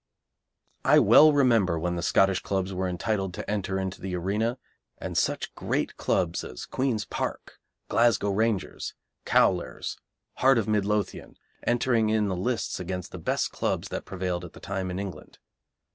I 0.83 0.97
well 0.97 1.31
remember 1.31 1.77
when 1.77 1.95
the 1.95 2.01
Scottish 2.01 2.39
clubs 2.41 2.73
were 2.73 2.87
entitled 2.87 3.35
to 3.35 3.47
enter 3.47 3.77
into 3.79 4.01
the 4.01 4.15
arena, 4.15 4.57
and 4.97 5.15
such 5.15 5.53
great 5.53 5.95
clubs 5.95 6.43
as 6.43 6.65
Queen's 6.65 7.05
Park, 7.05 7.59
Glasgow 7.87 8.31
Rangers, 8.31 8.95
Cowlairs, 9.27 9.97
Heart 10.37 10.57
of 10.57 10.67
Midlothian 10.67 11.37
entering 11.61 12.09
in 12.09 12.29
the 12.29 12.35
lists 12.35 12.79
against 12.79 13.11
the 13.11 13.19
best 13.19 13.51
clubs 13.51 13.89
that 13.89 14.05
prevailed 14.05 14.43
at 14.43 14.53
the 14.53 14.59
time 14.59 14.89
in 14.89 14.97
England. 14.97 15.37